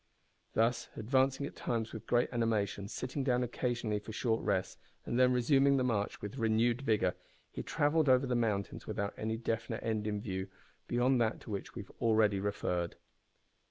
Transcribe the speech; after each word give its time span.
Thus, 0.55 0.89
advancing 0.95 1.45
at 1.45 1.55
times 1.55 1.93
with 1.93 2.07
great 2.07 2.33
animation, 2.33 2.87
sitting 2.87 3.23
down 3.23 3.43
occasionally 3.43 3.99
for 3.99 4.11
short 4.11 4.41
rests, 4.41 4.77
and 5.05 5.19
then 5.19 5.31
resuming 5.31 5.77
the 5.77 5.83
march 5.83 6.23
with 6.23 6.39
renewed 6.39 6.81
vigour, 6.81 7.13
he 7.51 7.61
travelled 7.61 8.09
over 8.09 8.25
the 8.25 8.33
mountains 8.33 8.87
without 8.87 9.13
any 9.15 9.37
definite 9.37 9.83
end 9.83 10.07
in 10.07 10.19
view, 10.19 10.49
beyond 10.87 11.21
that 11.21 11.39
to 11.41 11.51
which 11.51 11.75
we 11.75 11.83
have 11.83 11.91
already 12.01 12.39
referred. 12.39 12.95